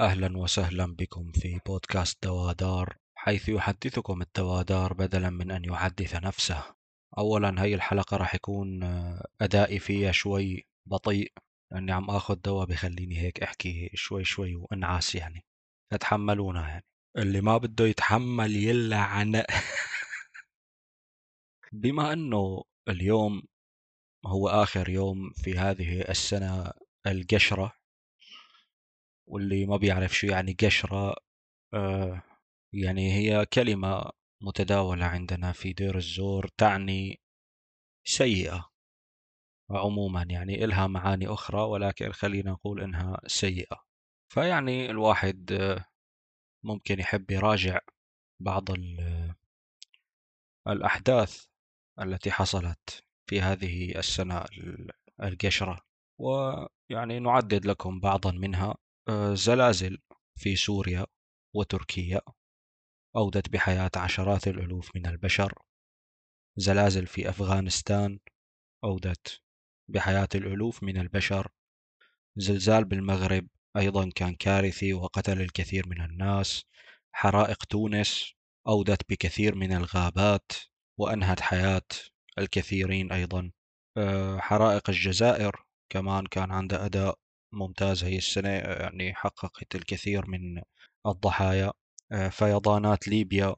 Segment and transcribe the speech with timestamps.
[0.00, 6.64] أهلا وسهلا بكم في بودكاست دوادار حيث يحدثكم الدوادار بدلا من أن يحدث نفسه.
[7.18, 11.32] أولا هاي الحلقة راح يكون آه، أدائي فيها شوي بطيء
[11.72, 15.44] لأني عم آخذ دواء بخليني هيك أحكي شوي شوي وانعاس يعني.
[15.92, 16.84] فتحملونا يعني.
[17.16, 19.42] اللي ما بده يتحمل يلعن
[21.72, 23.42] بما أنه اليوم
[24.26, 26.72] هو آخر يوم في هذه السنة
[27.06, 27.79] القشرة
[29.30, 31.16] واللي ما بيعرف شو يعني قشرة
[31.74, 32.22] آه،
[32.74, 34.10] يعني هي كلمة
[34.42, 37.20] متداولة عندنا في دير الزور تعني
[38.04, 38.70] سيئة
[39.70, 43.84] عموما يعني إلها معاني أخرى ولكن خلينا نقول إنها سيئة.
[44.32, 45.84] فيعني الواحد آه،
[46.64, 47.80] ممكن يحب يراجع
[48.40, 48.68] بعض
[50.68, 51.46] الأحداث
[52.00, 54.44] التي حصلت في هذه السنة
[55.22, 55.80] القشرة.
[56.20, 58.66] ويعني نعدد لكم بعضا منها.
[58.70, 58.89] آه،
[59.34, 59.98] زلازل
[60.38, 61.06] في سوريا
[61.56, 62.20] وتركيا
[63.16, 65.52] أودت بحياة عشرات الألوف من البشر.
[66.56, 68.18] زلازل في أفغانستان
[68.84, 69.40] أودت
[69.88, 71.48] بحياة الألوف من البشر.
[72.36, 76.64] زلزال بالمغرب أيضا كان كارثي وقتل الكثير من الناس.
[77.12, 78.34] حرائق تونس
[78.68, 80.52] أودت بكثير من الغابات
[80.98, 81.86] وأنهت حياة
[82.38, 83.50] الكثيرين أيضا.
[83.96, 87.18] آه، حرائق الجزائر كمان كان عنده أداء
[87.52, 90.62] ممتاز هي السنة يعني حققت الكثير من
[91.06, 91.72] الضحايا
[92.12, 93.56] آه، فيضانات ليبيا.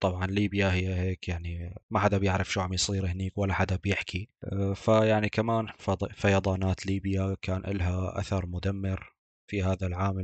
[0.00, 4.28] طبعا ليبيا هي هيك يعني ما حدا بيعرف شو عم يصير هنيك ولا حدا بيحكي.
[4.44, 5.66] آه، فيعني كمان
[6.12, 9.14] فيضانات ليبيا كان لها أثر مدمر
[9.50, 10.18] في هذا العام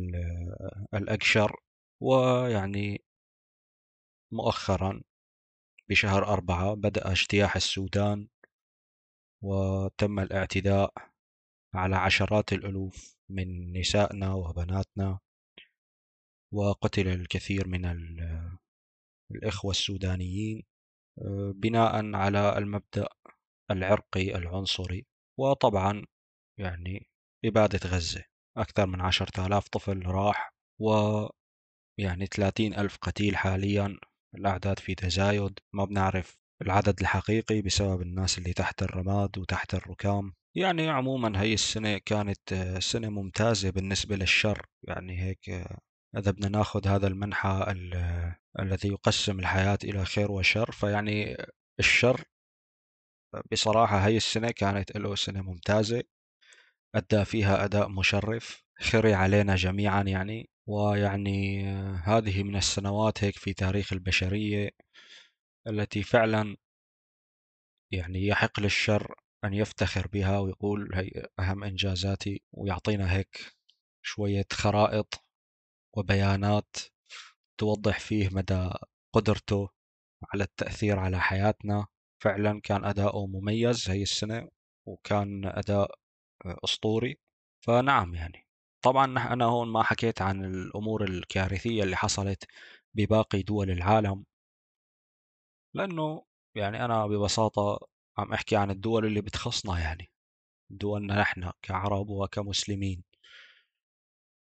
[0.95, 1.57] الأقشر
[2.01, 3.05] ويعني
[4.33, 5.03] مؤخرا
[5.89, 8.29] بشهر أربعة بدأ اجتياح السودان
[9.43, 10.93] وتم الاعتداء
[11.75, 15.19] على عشرات الألوف من نسائنا وبناتنا
[16.55, 17.85] وقتل الكثير من
[19.31, 20.63] الإخوة السودانيين
[21.19, 23.09] آه، بناء على المبدأ
[23.71, 25.07] العرقي العنصري
[25.39, 26.05] وطبعا
[26.59, 27.09] يعني
[27.45, 28.25] إبادة غزة.
[28.57, 30.91] أكثر من عشرة آلاف طفل راح و
[31.99, 33.99] يعني ثلاثين ألف قتيل حاليا.
[34.35, 40.35] الأعداد في تزايد ما بنعرف العدد الحقيقي بسبب الناس اللي تحت الرماد وتحت الركام.
[40.57, 44.67] يعني عموما هي السنة كانت آه، سنة ممتازة بالنسبة للشر.
[44.83, 45.79] يعني هيك آه،
[46.17, 47.65] إذا بدنا ناخذ هذا المنحى
[48.61, 50.71] الذي يقسم الحياة إلى خير وشر.
[50.73, 51.37] فيعني
[51.81, 52.25] الشر
[53.53, 56.03] بصراحة هاي السنة كانت له سنة ممتازة
[56.95, 60.51] أدى فيها أداء مشرف خري علينا جميعا يعني.
[60.69, 61.65] ويعني
[62.05, 64.71] هذه من السنوات هيك في تاريخ البشرية
[65.69, 66.57] التي فعلا
[67.93, 73.55] يعني يحق للشر أن يفتخر بها ويقول هي أهم إنجازاتي ويعطينا هيك
[74.03, 75.25] شوية خرائط
[75.97, 76.77] وبيانات
[77.59, 78.71] توضح فيه مدى
[79.13, 79.69] قدرته
[80.33, 81.87] على التأثير على حياتنا.
[82.23, 84.49] فعلا كان أداؤه مميز هي السنة
[84.87, 85.99] وكان أداء
[86.47, 87.19] أسطوري.
[87.67, 88.47] فنعم يعني.
[88.85, 92.45] طبعا أنا هون ما حكيت عن الأمور الكارثية اللي حصلت
[92.95, 94.25] بباقي دول العالم
[95.75, 97.87] لأنه يعني أنا ببساطة
[98.19, 100.11] عم أحكي عن الدول اللي بتخصنا يعني
[100.71, 103.05] دولنا نحن كعرب وكمسلمين.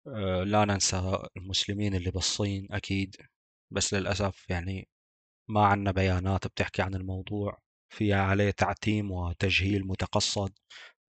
[0.08, 3.16] آه، لا ننسى المسلمين اللي بالصين أكيد
[3.72, 4.88] بس للأسف يعني
[5.50, 7.60] ما عنا بيانات بتحكي عن الموضوع.
[7.94, 10.54] فيها عليه تعتيم وتجهيل متقصد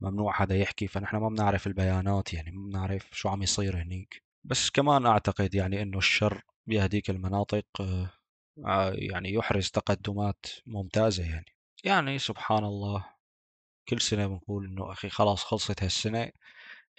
[0.03, 4.23] ممنوع حدا يحكي فنحن ما بنعرف البيانات يعني ما بنعرف شو عم يصير هنيك.
[4.45, 8.11] بس كمان أعتقد يعني إنه الشر بهديك المناطق آه،
[8.67, 11.54] آه، يعني يحرز تقدمات ممتازة يعني.
[11.85, 13.05] يعني سبحان الله.
[13.89, 16.33] كل سنة بنقول إنه أخي خلاص خلصت هالسنة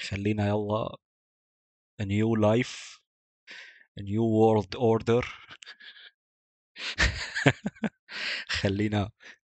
[0.09, 0.97] خلينا يلا
[2.01, 2.99] a new life
[3.99, 5.23] a new world order.
[8.49, 9.09] خلينا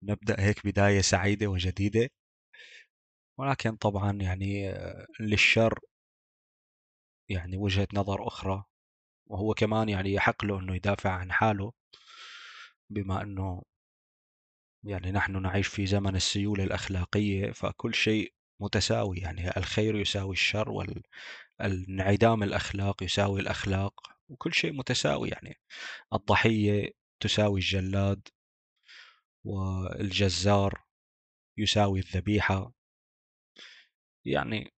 [0.04, 2.10] نبدأ هيك بداية سعيدة وجديدة.
[3.40, 4.74] ولكن طبعا يعني
[5.20, 5.80] للشر
[7.30, 8.64] يعني وجهة نظر أخرى.
[9.28, 11.74] وهو كمان يعني يحق له أنه يدافع عن حاله
[12.90, 13.62] بما أنه
[14.84, 19.18] يعني نحن نعيش في زمن السيولة الأخلاقية فكل شيء متساوي.
[19.18, 20.70] يعني الخير يساوي الشر
[21.60, 23.94] والانعدام الأخلاق يساوي الأخلاق
[24.30, 25.30] وكل شيء متساوي.
[25.30, 25.58] يعني
[26.14, 28.28] الضحية تساوي الجلاد
[29.46, 30.84] والجزار
[31.58, 32.74] يساوي الذبيحة.
[34.26, 34.72] يعني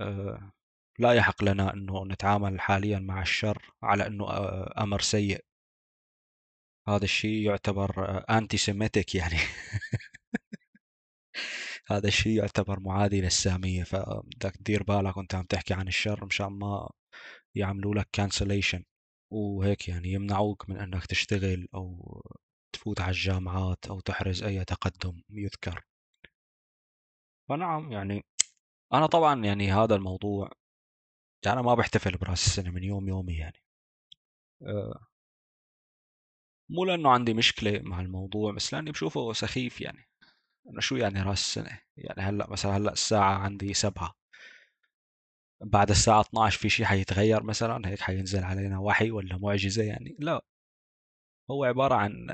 [0.00, 0.52] آه،
[0.98, 5.44] لا يحق لنا أنه نتعامل حاليا مع الشر على أنه آه، أمر سيء.
[6.90, 9.36] هذا الشيء يعتبر أنتي سيميتك يعني.
[11.90, 16.90] هذا الشيء يعتبر معادي للسامية فبدك تدير بالك وأنت عم تحكي عن الشر مشان ما
[17.54, 18.84] يعملوا لك كانسليشن
[19.32, 22.22] وهيك يعني يمنعوك من أنك تشتغل أو
[22.74, 25.84] تفوت على الجامعات أو تحرز أي تقدم يذكر.
[27.48, 28.24] فنعم يعني
[28.94, 30.50] أنا طبعا يعني هذا الموضوع
[31.46, 33.58] يعني أنا ما بحتفل برأس السنة من يوم يومي يعني.
[34.62, 35.09] أه.
[36.70, 40.08] مو لأنه عندي مشكلة مع الموضوع بس لأني بشوفه سخيف يعني.
[40.70, 44.14] أنا شو يعني رأس السنة؟ يعني هلأ مثلا هلأ الساعة عندي سبعة.
[45.60, 50.42] بعد الساعة 12 في شيء حيتغير مثلا؟ هيك حينزل علينا وحي ولا معجزة يعني؟ لا.
[51.50, 52.26] هو عبارة عن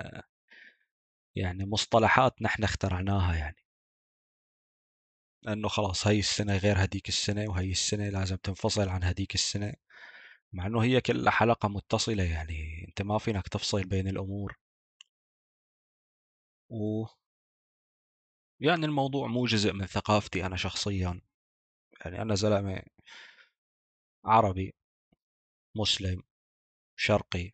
[1.37, 3.57] يعني مصطلحات نحن اخترعناها يعني.
[5.49, 9.73] إنه خلاص هاي السنة غير هديك السنة وهي السنة لازم تنفصل عن هديك السنة.
[10.57, 14.59] مع إنه هي كلها حلقة متصلة يعني أنت ما فينك تفصل بين الأمور.
[16.71, 17.07] و
[18.61, 21.21] يعني الموضوع مو جزء من ثقافتي أنا شخصيا.
[22.05, 22.83] يعني أنا زلمة
[24.25, 24.75] عربي
[25.77, 26.23] مسلم
[26.97, 27.53] شرقي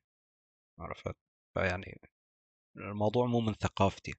[0.79, 1.17] عرفت؟
[1.55, 2.01] فيعني
[2.77, 4.15] الموضوع مو من ثقافتي.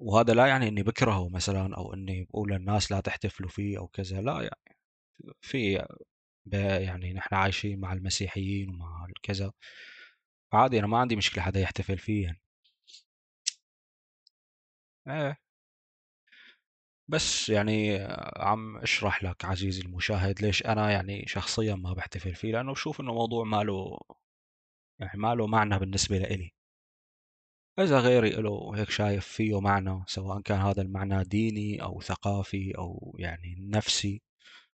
[0.00, 4.20] وهذا لا يعني إني بكرهه مثلا أو إني بقول للناس لا تحتفلوا فيه أو كذا
[4.20, 4.76] لا يعني
[5.40, 5.86] في
[6.52, 9.52] يعني نحن عايشين مع المسيحيين ومع الكذا.
[10.52, 12.40] عادي أنا ما عندي مشكلة حدا يحتفل فيه يعني.
[15.08, 15.36] إيه
[17.08, 17.98] بس يعني
[18.36, 23.14] عم أشرح لك عزيزي المشاهد ليش أنا يعني شخصيا ما بحتفل فيه لأنه بشوف إنه
[23.14, 23.98] موضوع ما له
[25.00, 26.52] يعني ما له معنى بالنسبة لإلي.
[27.78, 33.16] إذا غيري له هيك شايف فيه معنى سواء كان هذا المعنى ديني أو ثقافي أو
[33.18, 34.22] يعني نفسي.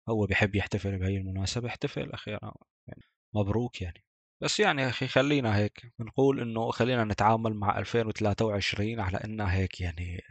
[0.09, 2.53] هو بيحب يحتفل بهي المناسبة احتفل أخي أنا
[2.87, 3.03] يعني
[3.33, 4.03] مبروك يعني.
[4.41, 10.21] بس يعني أخي خلينا هيك نقول إنه خلينا نتعامل مع 2023 على إنها هيك يعني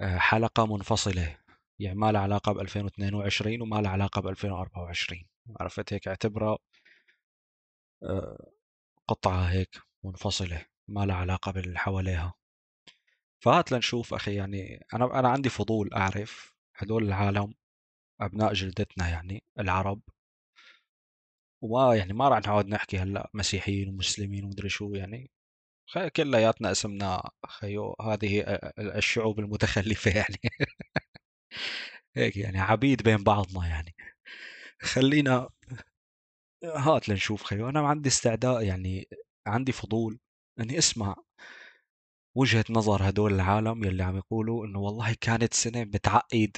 [0.00, 1.38] آه، حلقة منفصلة.
[1.78, 5.26] يعني ما لها علاقة ب 2022 وما لها علاقة ب 2024
[5.60, 6.58] عرفت هيك؟ اعتبرها
[8.02, 8.50] آه،
[9.08, 12.34] قطعة هيك منفصلة ما لها علاقة باللي حواليها.
[13.40, 17.54] فهات لنشوف أخي يعني أنا أنا عندي فضول أعرف هدول العالم
[18.20, 20.00] أبناء جلدتنا يعني العرب.
[21.62, 25.30] وما يعني ما راح نقعد نحكي هلأ مسيحيين ومسلمين ومدري شو يعني.
[26.16, 28.40] كلياتنا اسمنا خيو هذه
[28.78, 30.38] الشعوب المتخلفة يعني.
[32.16, 33.94] هيك يعني عبيد بين بعضنا يعني.
[34.82, 35.48] خلينا
[36.64, 37.68] هات لنشوف خيو.
[37.68, 39.08] أنا عندي استعداد يعني
[39.46, 40.18] عندي فضول
[40.60, 41.16] إني أسمع
[42.36, 46.56] وجهة نظر هدول العالم يلي عم يقولوا إنه والله كانت سنة بتعقد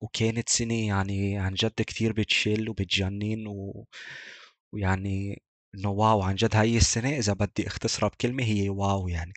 [0.00, 3.86] وكانت سنة يعني عن جد كثير بتشل وبتجنن و...
[4.72, 5.42] ويعني
[5.74, 9.32] إنه wow عن جد هاي السنة إذا بدي أختصرها بكلمة هي wow يعني.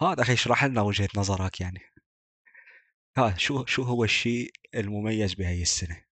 [0.00, 1.80] هذا أخي اشرح لنا وجهة نظرك يعني.
[3.16, 6.04] ها شو شو هو الشيء المميز بهاي السنة؟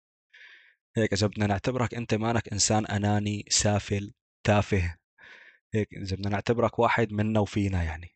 [0.96, 4.12] هيك إذا بدنا نعتبرك أنت مانك إنسان أناني سافل
[4.44, 4.96] تافه
[5.74, 8.15] هيك إذا بدنا نعتبرك واحد منا وفينا يعني.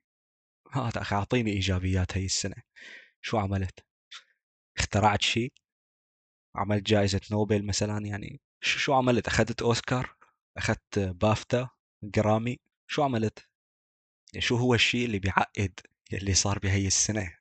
[0.73, 2.57] هات أخي أعطيني إيجابيات هاي السنة
[3.21, 3.85] شو عملت؟
[4.79, 5.53] اخترعت شيء؟
[6.57, 10.17] عملت جائزة نوبل مثلا يعني شو عملت؟ أخذت أوسكار؟
[10.57, 11.69] أخذت بافتا؟
[12.03, 13.49] جرامي؟ شو عملت؟
[14.33, 15.81] يعني شو هو الشيء اللي بيعقد
[16.13, 17.37] اللي صار بهي السنة؟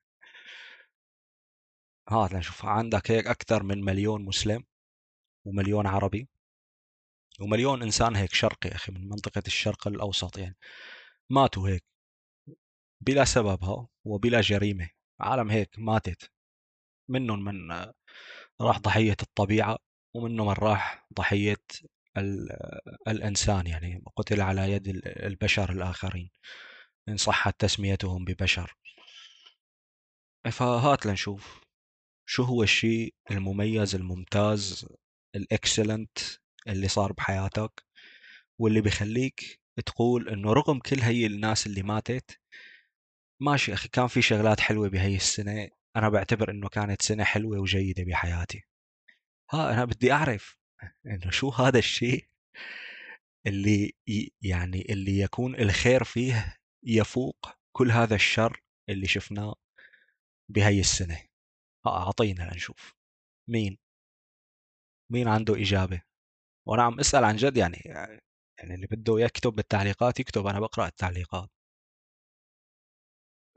[2.10, 4.64] هات نشوف عندك هيك أكثر من مليون مسلم
[5.46, 6.30] ومليون عربي
[7.42, 10.58] ومليون إنسان هيك شرقي أخي من منطقة الشرق الأوسط يعني
[11.30, 11.84] ماتوا هيك
[13.02, 14.90] بلا سببها وبلا جريمة
[15.20, 16.32] عالم هيك ماتت.
[17.10, 17.72] منهم من
[18.62, 19.78] راح ضحية الطبيعة
[20.16, 21.58] ومنهم من راح ضحية
[23.08, 24.88] الإنسان يعني قتل على يد
[25.30, 26.30] البشر الآخرين
[27.10, 28.76] إن صحت تسميتهم ببشر.
[30.52, 31.62] فهات لنشوف
[32.26, 34.88] شو هو الشيء المميز الممتاز
[35.36, 36.18] الإكسلنت
[36.68, 37.84] اللي صار بحياتك
[38.60, 42.40] واللي بيخليك تقول إنه رغم كل هي الناس اللي ماتت
[43.42, 45.70] ماشي أخي كان في شغلات حلوة بهي السنة.
[45.96, 48.64] أنا بعتبر إنه كانت سنة حلوة وجيدة بحياتي.
[49.52, 50.58] ها أنا بدي أعرف
[51.06, 52.28] إنه شو هذا الشيء
[53.48, 53.94] اللي
[54.42, 59.56] يعني اللي يكون الخير فيه يفوق كل هذا الشر اللي شفناه
[60.50, 61.20] بهي السنة.
[61.86, 62.94] ها أعطينا لنشوف.
[63.50, 63.78] مين؟
[65.12, 66.02] مين عنده إجابة؟
[66.68, 67.82] وأنا عم أسأل عن جد يعني
[68.60, 71.50] يعني اللي بده يكتب بالتعليقات يكتب أنا بقرأ التعليقات.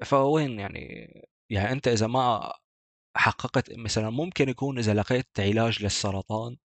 [0.04, 1.12] فوين يعني؟
[1.50, 2.52] يعني أنت إذا ما
[3.16, 6.56] حققت مثلا ممكن يكون إذا لقيت علاج للسرطان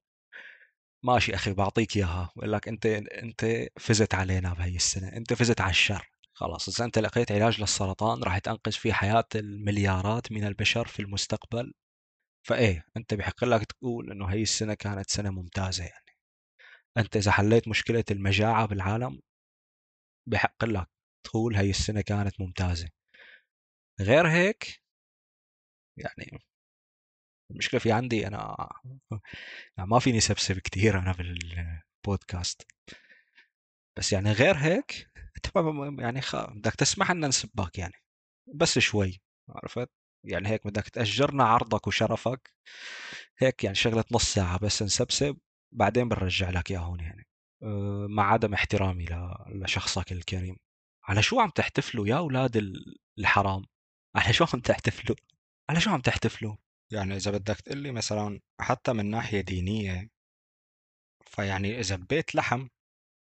[1.04, 5.70] ماشي أخي بعطيك إياها بقول لك أنت أنت فزت علينا بهي السنة أنت فزت على
[5.70, 6.10] الشر.
[6.34, 11.74] خلاص إذا أنت لقيت علاج للسرطان راح تنقذ في حياة المليارات من البشر في المستقبل.
[12.48, 16.18] فإيه أنت بحق لك تقول إنه هي السنة كانت سنة ممتازة يعني.
[16.98, 19.22] أنت إذا حليت مشكلة المجاعة بالعالم
[20.28, 20.88] بحق لك
[21.24, 22.90] تقول هاي السنة كانت ممتازة.
[24.02, 24.82] غير هيك
[25.98, 26.40] يعني
[27.52, 28.70] المشكلة في عندي أنا
[29.78, 32.68] يعني ما فيني سبسب كثير أنا بالبودكاست.
[33.98, 35.10] بس يعني غير هيك
[36.00, 36.36] يعني خ...
[36.36, 37.94] بدك تسمح لنا نسبك يعني
[38.56, 39.90] بس شوي عرفت؟
[40.24, 42.54] يعني هيك بدك تأجرنا عرضك وشرفك
[43.38, 45.38] هيك يعني شغلة نص ساعة بس نسبسب
[45.72, 47.28] بعدين بنرجع لك اياهم يعني
[47.64, 49.06] أه، مع عدم احترامي
[49.50, 50.58] لشخصك الكريم.
[51.04, 52.74] على شو عم تحتفلوا يا أولاد
[53.20, 53.64] الحرام؟
[54.18, 55.16] على شو عم تحتفلوا؟
[55.70, 56.56] على شو عم تحتفلوا؟
[56.92, 60.10] يعني إذا بدك تقول لي مثلا حتى من ناحية دينية
[61.26, 62.68] فيعني إذا ببيت لحم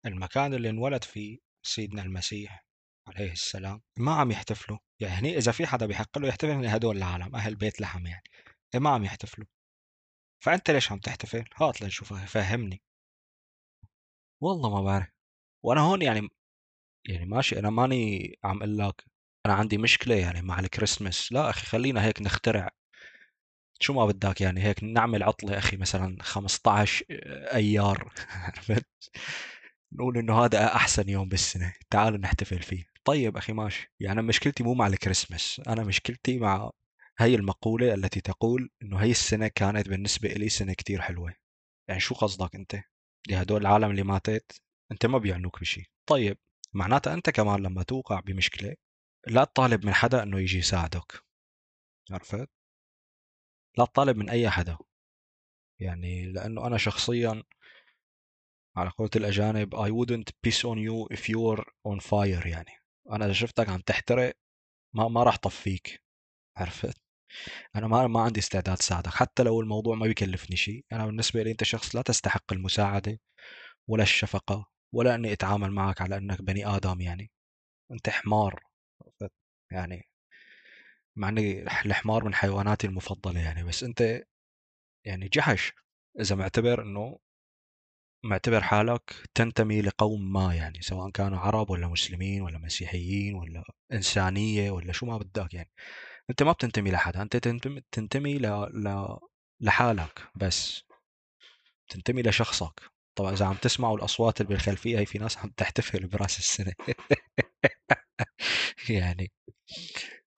[0.07, 2.67] المكان اللي انولد فيه سيدنا المسيح
[3.09, 4.79] عليه السلام ما عم يحتفلوا.
[5.01, 8.25] يعني إذا في حدا بيحق له يحتفل من هدول العالم أهل بيت لحم يعني
[8.75, 9.47] إيه ما عم يحتفلوا.
[10.45, 12.83] فأنت ليش عم تحتفل؟ هات لنشوف فهمني.
[14.43, 15.09] والله ما بعرف
[15.65, 16.29] وأنا هون يعني
[17.09, 19.05] يعني ماشي أنا ماني عم أقول لك
[19.47, 21.33] أنا عندي مشكلة يعني مع الكريسماس.
[21.33, 22.71] لا أخي خلينا هيك نخترع.
[23.81, 27.05] شو ما بدك يعني هيك نعمل عطلة أخي مثلا 15
[27.55, 28.13] أيار.
[28.31, 28.87] عرفت؟
[29.93, 31.73] نقول إنه هذا أحسن يوم بالسنة.
[31.91, 32.85] تعالوا نحتفل فيه.
[33.05, 33.93] طيب أخي ماشي.
[34.01, 35.61] يعني مشكلتي مو مع الكريسماس.
[35.69, 36.71] أنا مشكلتي مع
[37.19, 41.35] هي المقولة التي تقول إنه هي السنة كانت بالنسبة لي سنة كتير حلوة.
[41.89, 42.77] يعني شو قصدك أنت؟
[43.29, 46.39] لهدول العالم اللي ماتت أنت ما بيعنوك بشيء طيب
[46.73, 48.75] معناتها أنت كمان لما توقع بمشكلة
[49.27, 51.25] لا تطالب من حدا إنه يجي يساعدك.
[52.11, 52.49] عرفت؟
[53.79, 54.79] لا تطالب من أي حدا.
[55.81, 57.43] يعني لأنه أنا شخصيا
[58.77, 62.73] على قولة الأجانب I wouldn't piss on you if you were on fire يعني.
[63.11, 64.37] أنا إذا شفتك عم تحترق
[64.95, 66.03] ما ما راح طفيك.
[66.57, 67.03] عرفت؟
[67.77, 69.11] أنا ما ما عندي استعداد ساعدك.
[69.11, 73.21] حتى لو الموضوع ما بيكلفني شيء أنا بالنسبة لي أنت شخص لا تستحق المساعدة
[73.89, 77.31] ولا الشفقة ولا أني أتعامل معك على أنك بني آدم يعني.
[77.93, 78.72] أنت حمار.
[79.73, 80.09] يعني
[81.17, 84.23] مع أني الحمار من حيواناتي المفضلة يعني بس أنت
[85.07, 85.73] يعني جحش
[86.21, 87.19] إذا معتبر أنه
[88.25, 94.71] معتبر حالك تنتمي لقوم ما يعني سواء كانوا عرب ولا مسلمين ولا مسيحيين ولا إنسانية
[94.71, 95.71] ولا شو ما بدك يعني.
[96.31, 98.47] أنت ما بتنتمي لحدا أنت تنتمي, تنتمي ل...
[98.75, 99.19] ل...
[99.61, 100.85] لحالك بس
[101.89, 102.81] تنتمي لشخصك.
[103.15, 106.73] طبعا إذا عم تسمعوا الأصوات اللي بالخلفية هي في ناس عم تحتفل براس السنة.
[108.91, 109.33] يعني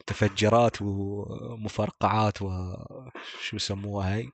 [0.07, 4.31] تفجرات ومفرقعات وشو يسموها هاي؟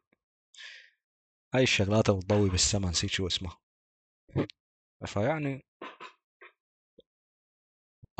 [1.55, 3.59] هاي الشغلات اللي بتضوي بالسما نسيت شو اسمها.
[5.07, 5.65] فيعني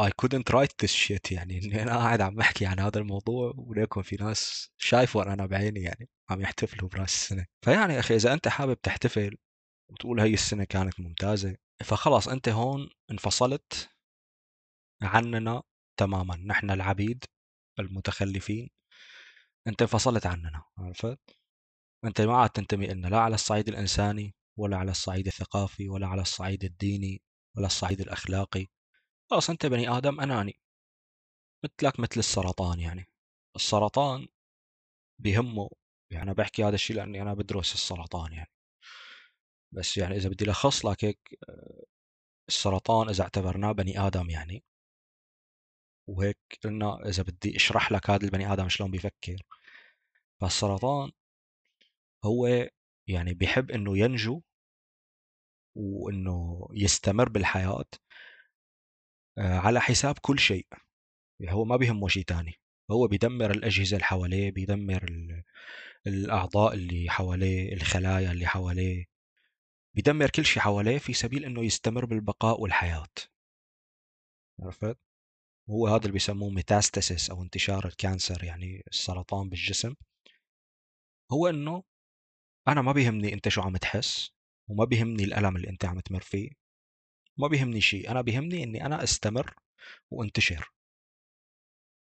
[0.01, 4.03] I couldn't write this shit يعني إني أنا قاعد عم احكي عن هذا الموضوع وليكن
[4.03, 7.47] في ناس شايفه أنا بعيني يعني عم يحتفلوا براس السنة.
[7.65, 9.37] فيعني أخي إذا أنت حابب تحتفل
[9.91, 13.90] وتقول هي السنة كانت ممتازة فخلاص أنت هون انفصلت
[15.03, 15.63] عننا
[15.97, 16.37] تماما.
[16.37, 17.25] نحن العبيد
[17.79, 18.71] المتخلفين.
[19.67, 21.19] انت انفصلت عننا عرفت؟
[22.05, 26.23] انت ما عاد تنتمي لنا لا على الصعيد الإنساني ولا على الصعيد الثقافي ولا على
[26.23, 27.23] الصعيد الديني
[27.57, 28.67] ولا الصعيد الأخلاقي.
[29.31, 30.61] خلاص أنت بني آدم أناني.
[31.65, 33.07] مثلك مثل السرطان يعني.
[33.57, 34.29] السرطان
[35.19, 35.71] بهمه
[36.11, 38.51] يعني أنا بحكي هذا الشيء لأني أنا بدرس السرطان يعني.
[39.73, 41.39] بس يعني إذا بدي لخص لك هيك
[42.49, 44.65] السرطان إذا اعتبرناه بني آدم يعني
[46.09, 49.37] وهيك قلنا إذا بدي أشرح لك هذا البني آدم شلون بيفكر
[50.41, 51.11] فالسرطان
[52.25, 52.69] هو
[53.09, 54.43] يعني بيحب إنه ينجو
[55.77, 57.85] وإنه يستمر بالحياة
[59.39, 60.67] آه، على حساب كل شيء.
[61.41, 62.55] يعني هو ما بيهمه شيء تاني.
[62.91, 65.05] هو بيدمر الأجهزة اللي حواليه بيدمر
[66.07, 69.07] الأعضاء اللي حواليه الخلايا اللي حواليه.
[69.97, 73.09] بيدمر كل شيء حواليه في سبيل إنه يستمر بالبقاء والحياة.
[74.63, 74.99] عرفت؟
[75.71, 79.95] هو هذا اللي بيسموه metastasis أو انتشار ال cancer يعني السرطان بالجسم.
[81.33, 81.83] هو إنه
[82.69, 84.31] أنا ما بيهمني أنت شو عم تحس
[84.71, 86.51] وما بيهمني الألم اللي أنت عم تمر فيه
[87.39, 88.11] ما بيهمني شيء.
[88.11, 89.55] أنا بيهمني إني أنا أستمر
[90.11, 90.71] وأنتشر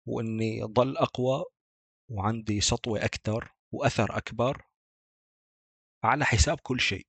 [0.08, 1.44] وإني ضل أقوى
[2.10, 4.62] وعندي سطوة أكثر وأثر أكبر
[6.04, 7.06] على حساب كل شيء.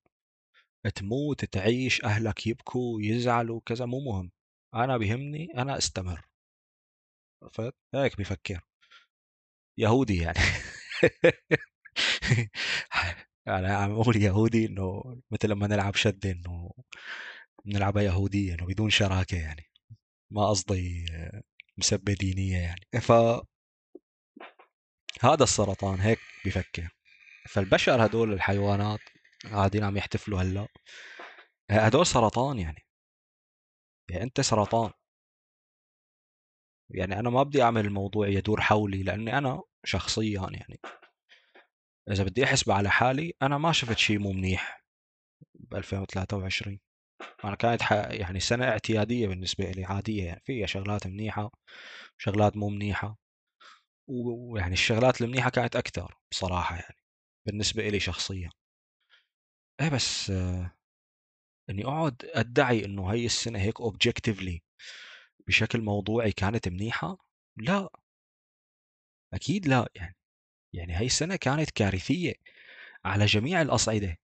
[0.95, 4.31] تموت تعيش أهلك يبكوا يزعلوا كذا مو مهم.
[4.75, 6.30] أنا بيهمني أنا أستمر.
[7.43, 8.61] عرفت هيك بفكر.
[9.77, 10.39] يهودي يعني.
[13.47, 16.71] يعني عم أقول يهودي إنه مثل لما نلعب شدة إنه
[17.65, 19.63] بنلعبها يهودية إنه بدون شراكة يعني.
[20.31, 21.05] ما قصدي
[21.77, 23.01] مسبة دينية يعني.
[23.01, 23.11] ف
[25.21, 26.89] هذا السرطان هيك بفكر.
[27.49, 28.99] فالبشر هدول الحيوانات
[29.51, 30.67] قاعدين عم يحتفلوا هلأ.
[31.71, 32.85] هدول سرطان يعني.
[34.09, 34.91] يعني أنت سرطان.
[36.93, 40.79] يعني أنا ما بدي أعمل الموضوع يدور حولي لأني أنا شخصيا يعني.
[42.11, 44.83] إذا بدي أحسب على حالي أنا ما شفت شيء مو منيح
[45.55, 46.79] ب 2023
[47.45, 51.51] أنا كانت يعني سنة اعتيادية بالنسبة لي عادية يعني فيها شغلات منيحة
[52.17, 53.17] شغلات مو منيحة.
[54.07, 56.97] ويعني الشغلات المنيحة كانت أكثر بصراحة يعني
[57.45, 58.49] بالنسبة لي شخصيا.
[59.81, 60.71] إيه بس آه
[61.69, 64.61] إني أقعد أدعي إنه هاي السنة هيك objectively
[65.47, 67.17] بشكل موضوعي كانت منيحة؟
[67.57, 67.89] لا.
[69.33, 70.15] أكيد لا يعني
[70.73, 72.33] يعني هاي السنة كانت كارثية
[73.05, 74.17] على جميع الأصعدة.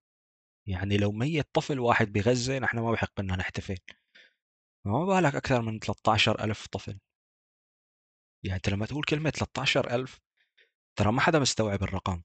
[0.68, 3.78] يعني لو ميت طفل واحد بغزة نحن ما بحق لنا نحتفل.
[4.86, 7.00] ما بالك أكثر من 13 ألف طفل.
[8.44, 10.20] يعني أنت لما تقول كلمة 13 ألف
[11.00, 12.22] ترى ما حدا مستوعب الرقم.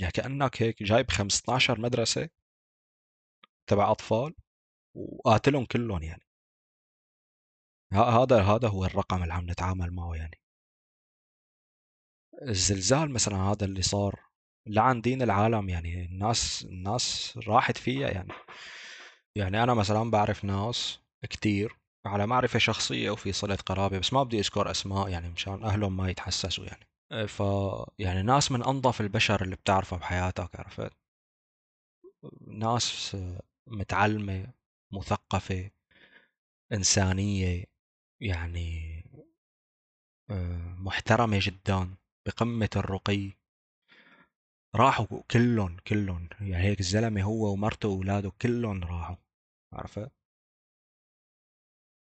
[0.00, 2.28] يعني كأنك هيك جايب 15 مدرسة
[3.66, 4.34] تبع أطفال
[4.96, 6.25] وقاتلهم كلهم يعني.
[7.92, 10.38] هذا هذا هو الرقم اللي عم نتعامل معه يعني.
[12.42, 14.20] الزلزال مثلا هذا اللي صار
[14.66, 18.32] لعن دين العالم يعني الناس الناس راحت فيها يعني.
[19.36, 21.76] يعني أنا مثلا بعرف ناس كتير
[22.06, 26.10] على معرفة شخصية وفي صلة قرابة بس ما بدي أذكر أسماء يعني مشان أهلهم ما
[26.10, 26.86] يتحسسوا يعني.
[27.28, 27.42] ف
[27.98, 30.92] يعني ناس من أنظف البشر اللي بتعرفها بحياتك عرفت؟
[32.46, 33.16] ناس
[33.66, 34.52] متعلمة
[34.92, 35.70] مثقفة
[36.72, 37.75] إنسانية.
[38.20, 39.02] يعني
[40.30, 41.96] آه، محترمة جدا
[42.26, 43.32] بقمة الرقي.
[44.76, 46.28] راحوا كلهم كلهم.
[46.40, 49.16] يعني هيك الزلمة هو ومرته وأولاده كلهم راحوا.
[49.72, 50.12] عرفت؟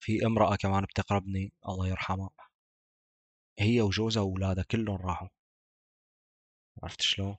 [0.00, 2.30] في امرأة كمان بتقربني الله يرحمها.
[3.58, 5.28] هي وجوزها وأولادها كلهم راحوا.
[6.82, 7.36] عرفت شلون؟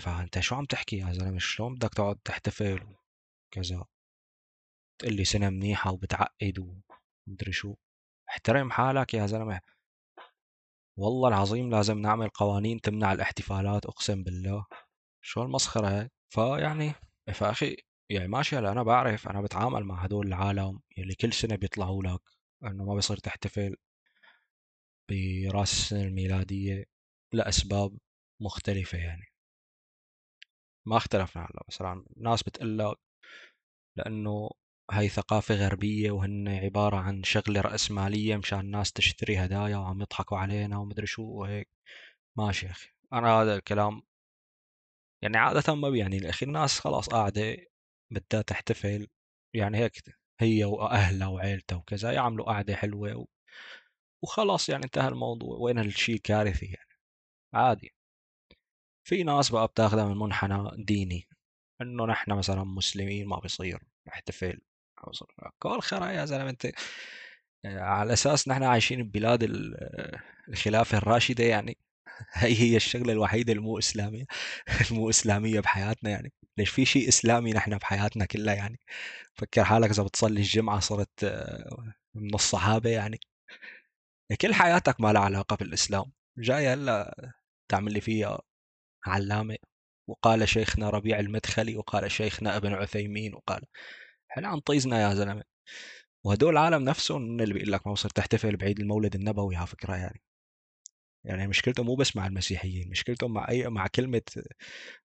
[0.00, 2.96] فأنت شو عم تحكي يا زلمة؟ شلون بدك تقعد تحتفل؟
[3.52, 3.84] وكذا
[4.98, 6.82] تقول لي سنة منيحة وبتعقد
[7.26, 7.74] ومدري شو.
[8.30, 9.60] احترم حالك يا زلمة.
[10.98, 14.66] والله العظيم لازم نعمل قوانين تمنع الاحتفالات اقسم بالله.
[15.22, 16.92] شو المسخرة هاي فيعني
[17.34, 17.76] فاخي
[18.10, 22.20] يعني ماشي هلا أنا بعرف أنا بتعامل مع هدول العالم يلي كل سنة بيطلعوا لك
[22.64, 23.76] إنه ما بصير تحتفل
[25.10, 26.84] برأس السنة الميلادية
[27.32, 27.98] لأسباب
[28.40, 29.26] مختلفة يعني.
[30.86, 32.96] ما اختلفنا هلا مثلا ناس بتقول لك
[33.96, 34.50] لأنه
[34.90, 40.78] هاي ثقافة غربية وهن عبارة عن شغلة رأسمالية مشان الناس تشتري هدايا وعم يضحكوا علينا
[40.78, 41.68] ومدري شو وهيك.
[42.36, 42.90] ماشي يا أخي.
[43.12, 44.02] أنا هذا الكلام
[45.22, 47.56] يعني عادة ما بيعني الأخي الناس خلاص قاعدة
[48.10, 49.08] بدها تحتفل.
[49.54, 49.92] يعني هيك
[50.40, 53.26] هي وأهلها وعيلتها وكذا يعملوا قعدة حلوة و...
[54.24, 55.58] وخلاص يعني انتهى الموضوع.
[55.58, 56.90] وين هالشيء الكارثي يعني؟
[57.54, 57.94] عادي.
[59.08, 61.28] في ناس بقى بتاخذها من منحنى ديني.
[61.82, 64.60] إنه نحن مثلا مسلمين ما بصير نحتفل.
[65.58, 66.66] كل خير يا زلمة أنت
[67.66, 69.40] على أساس نحن عايشين ببلاد
[70.48, 71.78] الخلافه الراشدة يعني
[72.32, 74.24] هي هي الشغلة الوحيدة المو إسلامية
[74.90, 76.32] المو إسلامية بحياتنا يعني.
[76.58, 78.80] ليش في شيء إسلامي نحن بحياتنا كلها يعني؟
[79.34, 83.20] فكر حالك إذا بتصلي الجمعة صرت آه، من الصحابة يعني.
[84.40, 86.12] كل حياتك ما لها علاقة بالإسلام.
[86.38, 87.32] جاي هلأ
[87.68, 88.38] تعمل لي فيها
[89.06, 89.56] علامة
[90.08, 93.62] وقال شيخنا ربيع المدخلي وقال شيخنا ابن عثيمين وقال
[94.36, 95.44] إحنا عن طيزنا يا زلمة.
[96.24, 100.22] وهدول العالم نفسهم اللي بيقول لك ما بصير تحتفل بعيد المولد النبوي على فكرة يعني.
[101.24, 104.22] يعني مشكلتهم مو بس مع المسيحيين مشكلتهم مع أي مع كلمة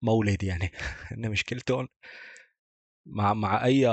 [0.01, 0.71] مولد يعني.
[1.13, 1.87] إن مشكلتهم
[3.07, 3.87] مع مع أي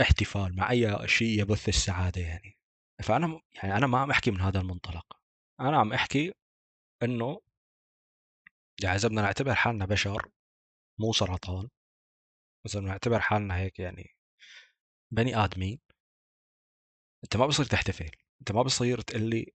[0.00, 2.58] احتفال مع أي شيء يبث السعادة يعني.
[3.02, 5.06] فأنا يعني أنا ما عم أحكي من هذا المنطلق.
[5.60, 6.32] أنا عم أحكي
[7.02, 7.40] إنه
[8.82, 10.30] يعني إذا بدنا نعتبر حالنا بشر
[11.00, 11.68] مو سرطان.
[12.66, 14.15] إذا نعتبر حالنا هيك يعني
[15.12, 15.80] بني آدمين
[17.24, 19.52] أنت ما بصير تحتفل أنت ما بصير تقول لي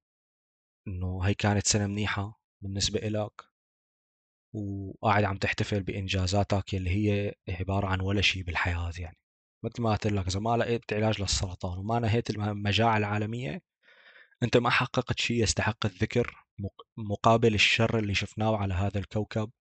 [0.88, 3.52] إنه هي كانت سنة منيحة بالنسبة إلك
[4.54, 9.18] وقاعد عم تحتفل بإنجازاتك اللي هي عبارة عن ولا شيء بالحياة يعني.
[9.64, 13.62] مثل ما قلت لك إذا ما لقيت علاج للسرطان وما نهيت المجاعه العالمية
[14.44, 16.46] أنت ما حققت شيء يستحق الذكر
[16.98, 19.52] مقابل الشر اللي شفناه على هذا الكوكب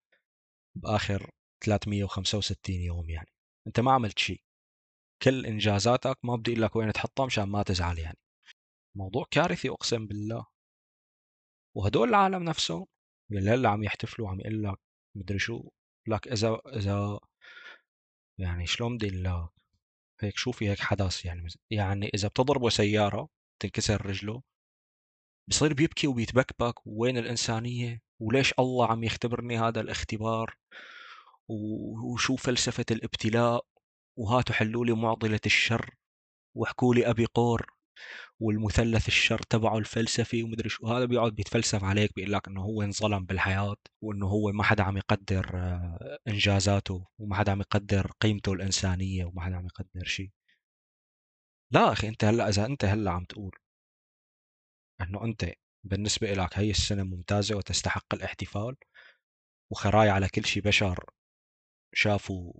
[0.76, 1.30] بآخر
[1.64, 3.28] 365 يوم يعني.
[3.66, 4.42] أنت ما عملت شيء
[5.22, 8.18] كل إنجازاتك ما بدي أقول لك وين تحطها مشان ما تزعل يعني.
[8.96, 10.46] موضوع كارثي أقسم بالله.
[11.76, 12.86] وهدول العالم نفسهم
[13.32, 14.78] اللي هلأ عم يحتفلوا عم يقول لك
[15.16, 15.70] مدري شو
[16.08, 17.20] لك إذا إذا
[18.38, 19.48] يعني شلون بدي لك؟
[20.20, 23.28] هيك شوفي هيك حدث يعني يعني إذا بتضربه سيارة
[23.62, 24.42] تنكسر رجله
[25.48, 30.56] بصير بيبكي وبيتبكبك وين الإنسانية؟ وليش الله عم يختبرني هذا الاختبار؟
[31.48, 33.66] وشو فلسفة الابتلاء؟
[34.20, 35.94] وهاتوا حلوا لي معضلة الشر
[36.56, 37.66] واحكوا لي أبي قور
[38.40, 40.86] والمثلث الشر تبعه الفلسفي ومدري شو.
[40.86, 44.96] هذا بيقعد بيتفلسف عليك بيقول لك إنه هو انظلم بالحياة وإنه هو ما حدا عم
[44.96, 50.30] يقدر آه، إنجازاته وما حدا عم يقدر قيمته الإنسانية وما حدا عم يقدر شيء
[51.70, 53.52] لا أخي أنت هلأ إذا أنت هلأ عم تقول
[55.00, 55.52] إنه أنت
[55.84, 58.76] بالنسبة لك هي السنة ممتازة وتستحق الاحتفال
[59.70, 61.04] وخراي على كل شيء بشر
[61.94, 62.52] شافوا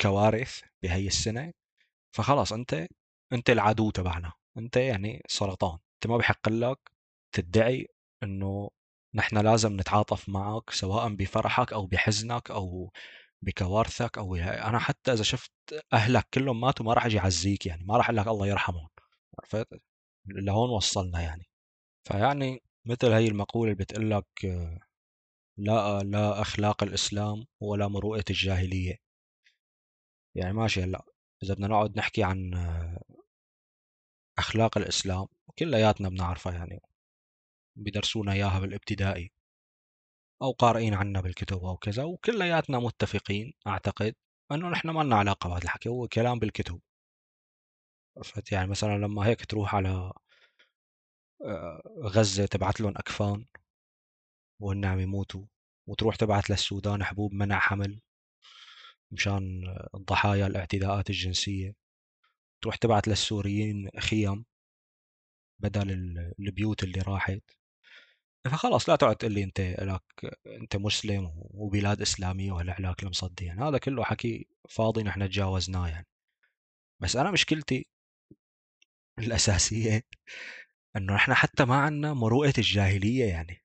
[0.00, 1.52] كوارث بهي السنة
[2.16, 2.86] فخلاص أنت
[3.32, 6.78] أنت العدو تبعنا أنت يعني سرطان أنت ما بحق لك
[7.32, 7.86] تدعي
[8.22, 8.70] إنه
[9.14, 12.92] نحن لازم نتعاطف معك سواء بفرحك أو بحزنك أو
[13.42, 15.52] بكوارثك أو أنا حتى إذا شفت
[15.92, 18.88] أهلك كلهم ماتوا ما راح أجي أعزيك يعني ما راح أقول لك الله يرحمهم.
[19.38, 19.68] عرفت؟
[20.26, 21.44] لهون وصلنا يعني.
[22.08, 24.26] فيعني مثل هي المقولة اللي بتقول لك
[25.58, 28.96] لا لا أخلاق الإسلام ولا مروءة الجاهلية.
[30.34, 31.04] يعني ماشي هلأ.
[31.42, 32.54] إذا بدنا نقعد نحكي عن
[34.38, 35.26] أخلاق الإسلام
[35.58, 36.80] كلياتنا بنعرفها يعني
[37.76, 39.32] بدرسونا إياها بالإبتدائي
[40.42, 44.14] أو قارئين عنها بالكتب أو كذا وكلياتنا متفقين أعتقد
[44.52, 46.80] إنه نحن ما لنا علاقة بهذا الحكي هو كلام بالكتب.
[48.16, 50.12] عرفت؟ يعني مثلا لما هيك تروح على
[51.44, 53.46] آه، غزة تبعت لهم أكفان
[54.60, 55.44] وهن عم يموتوا
[55.88, 58.00] وتروح تبعت للسودان حبوب منع حمل.
[59.12, 61.74] مشان الضحايا الاعتداءات الجنسية.
[62.62, 64.44] تروح تبعت للسوريين خيم
[65.62, 65.90] بدل
[66.38, 67.42] البيوت اللي راحت.
[68.44, 70.02] فخلاص لا تقعد تقول لي أنت لك
[70.46, 76.06] أنت مسلم وبلاد إسلامية وهالعلاك المصدي يعني هذا كله حكي فاضي نحن تجاوزناه يعني.
[77.00, 77.86] بس أنا مشكلتي
[79.18, 80.02] الأساسية
[80.96, 83.62] إنه نحن حتى ما عندنا مروءة الجاهلية يعني.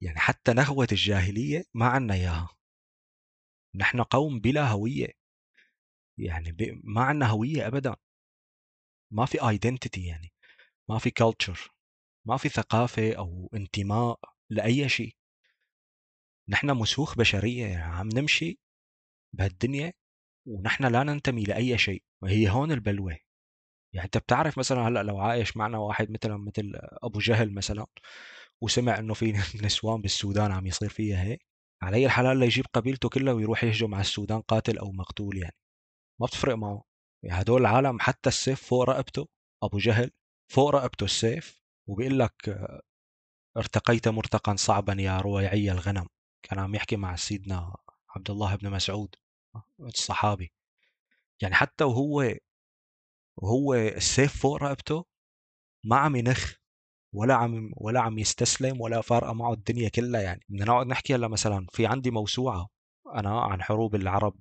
[0.00, 2.48] يعني حتى نخوة الجاهلية ما عندنا إياها.
[3.74, 5.08] نحن قوم بلا هوية.
[6.18, 6.80] يعني ب...
[6.84, 7.96] ما عندنا هوية ابدا.
[9.12, 10.32] ما في identity يعني.
[10.88, 11.70] ما في culture
[12.26, 15.16] ما في ثقافة أو انتماء لأي شيء.
[16.48, 17.66] نحن مسوخ بشرية.
[17.66, 18.58] يعني عم نمشي
[19.32, 19.92] بهالدنيا
[20.46, 22.02] ونحن لا ننتمي لأي شيء.
[22.22, 23.18] وهي هون البلوى
[23.92, 27.86] يعني أنت بتعرف مثلا هلأ لو عايش معنا واحد مثلا مثل أبو جهل مثلا
[28.60, 29.32] وسمع إنه في
[29.64, 31.46] نسوان بالسودان عم يصير فيها هيك.
[31.84, 35.56] علي الحلال ليجيب قبيلته كلها ويروح يهجم على السودان قاتل أو مقتول يعني.
[36.20, 36.84] ما بتفرق معه.
[37.30, 39.28] هدول العالم حتى السيف فوق رقبته
[39.62, 40.10] أبو جهل
[40.48, 42.68] فوق رقبته السيف وبيقول لك
[43.56, 46.06] ارتقيت مرتقا صعبا يا رويعي الغنم.
[46.42, 47.76] كان عم يحكي مع سيدنا
[48.16, 49.14] عبد الله بن مسعود
[49.80, 50.52] الصحابي.
[51.42, 52.34] يعني حتى وهو
[53.36, 55.04] وهو السيف فوق رقبته
[55.84, 56.54] ما عم ينخ.
[57.14, 60.40] ولا عم ولا عم يستسلم ولا فارقة معه الدنيا كلها يعني.
[60.48, 62.68] بدنا نقعد نحكي هلا مثلا في عندي موسوعة
[63.14, 64.34] أنا عن حروب العرب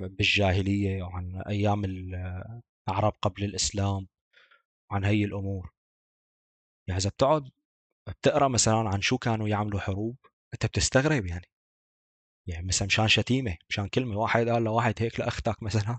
[0.00, 4.06] بالجاهلية وعن أيام العرب قبل الإسلام
[4.90, 5.70] وعن هي الأمور.
[6.88, 7.50] يعني إذا بتقعد
[8.08, 10.16] بتقرأ مثلا عن شو كانوا يعملوا حروب
[10.54, 11.46] أنت بتستغرب يعني.
[12.46, 15.98] يعني مثلا مشان شتيمة مشان كلمة واحد قال لواحد هيك لأختك مثلا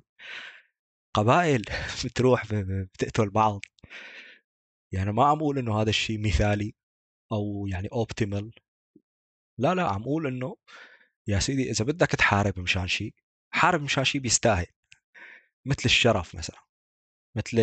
[1.14, 1.62] قبائل
[2.06, 3.62] بتروح بتقتل بعض.
[4.96, 6.76] يعني ما عم أقول إنه هذا الشيء مثالي
[7.32, 8.52] أو يعني اوبتيمال
[9.60, 10.58] لا لا عم أقول إنه
[11.28, 13.14] يا سيدي إذا بدك تحارب مشان شيء
[13.54, 14.66] حارب مشان شيء بيستاهل.
[15.66, 16.60] مثل الشرف مثلا
[17.38, 17.58] مثل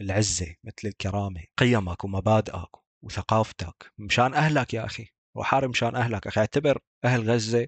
[0.00, 2.70] العزة مثل الكرامة قيمك ومبادئك
[3.02, 3.92] وثقافتك.
[3.98, 6.26] مشان أهلك يا أخي وحارب مشان أهلك.
[6.26, 7.66] أخي اعتبر أهل غزة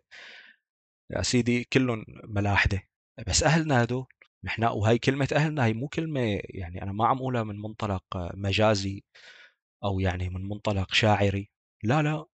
[1.11, 2.83] يا سيدي كلهم ملاحدة.
[3.27, 4.07] بس أهلنا هدول
[4.44, 9.05] نحن وهي كلمة أهلنا هي مو كلمة يعني أنا ما عم أقولها من منطلق مجازي
[9.85, 11.51] أو يعني من منطلق شاعري
[11.85, 12.27] لا لا.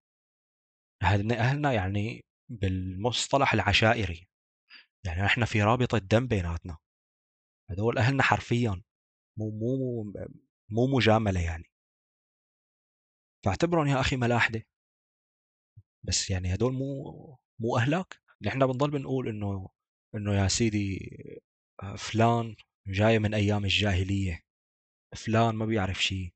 [1.02, 4.28] أهلنا أهلنا يعني بالمصطلح العشائري.
[5.06, 6.78] يعني نحن في رابطة دم بيناتنا.
[7.70, 8.82] هذول أهلنا حرفيا
[9.38, 10.04] مو مو
[10.70, 11.64] مو مجاملة يعني.
[13.44, 14.66] فاعتبرهم يا أخي ملاحدة.
[16.02, 19.68] بس يعني هدول مو مو أهلك نحن بنضل بنقول إنه
[20.14, 20.98] إنه يا سيدي
[21.98, 22.56] فلان
[22.87, 24.42] جاي من أيام الجاهلية
[25.16, 26.32] فلان ما بيعرف شيء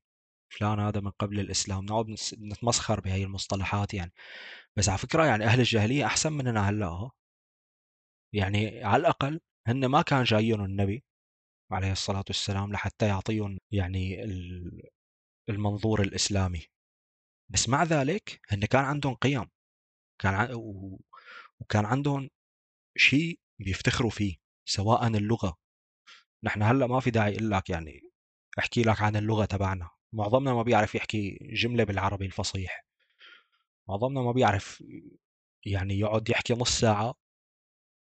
[0.49, 1.85] فلان هذا من قبل الإسلام.
[1.85, 2.05] نقعد
[2.39, 4.13] نتمسخر بهي المصطلحات يعني.
[4.77, 7.09] بس على فكرة يعني أهل الجاهلية أحسن مننا هلأ
[8.35, 11.03] يعني على الأقل هن ما كان جايهم النبي
[11.71, 14.23] عليه الصلاة والسلام لحتى يعطيهم يعني
[15.49, 16.65] المنظور الإسلامي.
[17.49, 19.49] بس مع ذلك هن كان عندهم قيم.
[20.21, 20.53] كان.
[21.59, 22.29] وكان عندهم
[22.97, 24.48] شيء بيفتخروا فيه.
[24.69, 25.57] سواء اللغة.
[26.43, 28.01] نحن هلأ ما في داعي أقول لك يعني
[28.59, 29.89] أحكي لك عن اللغة تبعنا.
[30.13, 32.85] معظمنا ما بيعرف يحكي جملة بالعربي الفصيح.
[33.89, 34.83] معظمنا ما بيعرف
[35.65, 37.15] يعني يقعد يحكي نص ساعة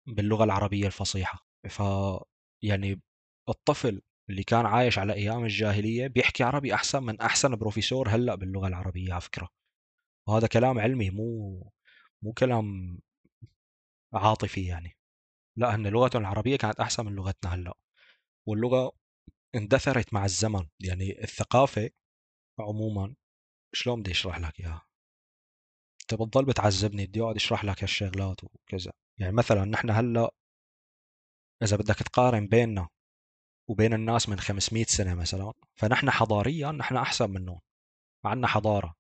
[0.08, 1.48] باللغة العربية الفصيحة.
[1.70, 1.84] ف
[2.64, 3.02] يعني
[3.50, 8.68] الطفل اللي كان عايش على أيام الجاهلية بيحكي عربي أحسن من أحسن بروفيسور هلأ باللغة
[8.68, 9.50] العربية على فكرة.
[10.28, 11.72] وهذا كلام علمي مو
[12.24, 13.00] مو كلام
[14.14, 14.98] عاطفي يعني.
[15.58, 17.74] لا إن لغتهم العربية كانت أحسن من لغتنا هلأ.
[18.48, 18.92] واللغة
[19.56, 20.68] اندثرت مع الزمن.
[20.80, 21.90] يعني الثقافة
[22.60, 23.16] عموما
[23.74, 24.86] شلون بدي أشرح لك إياها؟
[26.02, 28.92] أنت بتضل بتعذبني بدي أقعد أشرح لك هالشغلات وكذا.
[29.20, 30.32] يعني مثلا نحن هلأ
[31.64, 32.88] إذا بدك تقارن بيننا
[33.70, 37.60] وبين الناس من 500 سنة مثلا فنحن حضاريا نحن أحسن منهم.
[38.26, 38.96] عندنا حضارة.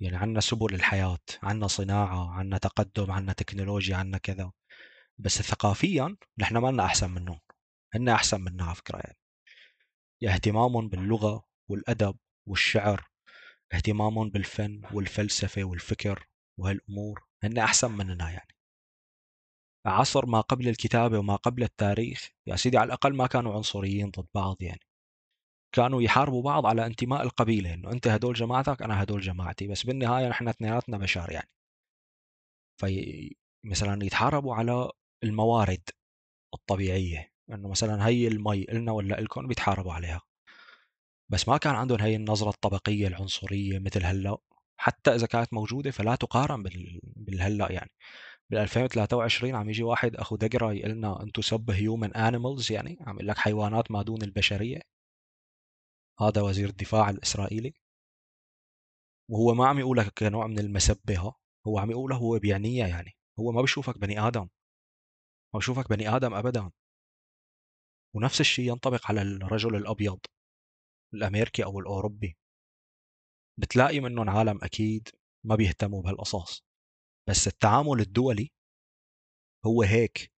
[0.00, 4.52] يعني عندنا سبل الحياة عندنا صناعة عندنا تقدم عندنا تكنولوجيا عندنا كذا.
[5.18, 7.40] بس ثقافيا نحن ما لنا أحسن منهم.
[7.94, 9.18] هن أحسن منا على فكرة يعني.
[10.34, 13.08] اهتمامهم باللغة والأدب والشعر
[13.74, 16.26] اهتمامهم بالفن والفلسفة والفكر
[16.58, 18.56] وهالأمور هن أحسن مننا يعني.
[19.86, 24.26] عصر ما قبل الكتابة وما قبل التاريخ يا سيدي على الأقل ما كانوا عنصريين ضد
[24.34, 24.80] بعض يعني.
[25.72, 30.28] كانوا يحاربوا بعض على انتماء القبيلة إنه أنت هدول جماعتك أنا هدول جماعتي بس بالنهاية
[30.28, 31.50] نحن اثنيناتنا بشر يعني.
[32.80, 34.90] في مثلا يتحاربوا على
[35.24, 35.82] الموارد
[36.54, 40.20] الطبيعية إنه مثلا هي المي إلنا ولا إلكم بيتحاربوا عليها.
[41.28, 44.36] بس ما كان عندهم هي النظرة الطبقية العنصرية مثل هلأ.
[44.76, 47.00] حتى إذا كانت موجودة فلا تقارن بال...
[47.02, 47.90] بالهلأ يعني.
[48.50, 53.28] بال 2023 عم يجي واحد أخو دقرة يقول لنا أنتم sub-human animals يعني عم يقول
[53.28, 54.80] لك حيوانات ما دون البشرية.
[56.20, 57.74] هذا وزير الدفاع الإسرائيلي.
[59.30, 61.32] وهو ما عم يقولك كنوع من المسبة
[61.66, 63.16] هو عم يقوله هو بيعنيها يعني.
[63.40, 64.48] هو ما بيشوفك بني آدم.
[65.54, 66.70] ما بيشوفك بني آدم أبدا.
[68.16, 70.18] ونفس الشيء ينطبق على الرجل الأبيض
[71.14, 72.36] الأمريكي أو الأوروبي.
[73.60, 75.08] بتلاقي منهم عالم أكيد
[75.46, 76.64] ما بيهتموا بهالقصص
[77.28, 78.50] بس التعامل الدولي
[79.66, 80.32] هو هيك.